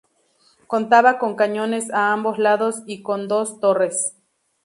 Contaba 0.65 1.19
con 1.19 1.35
cañones 1.35 1.91
a 1.91 2.11
ambos 2.11 2.39
lados 2.39 2.81
y 2.87 3.03
con 3.03 3.27
dos 3.27 3.59
torres. 3.59 4.15